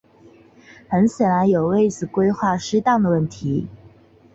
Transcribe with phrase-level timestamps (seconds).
[0.89, 3.67] 很显然有位置规划失当的问题。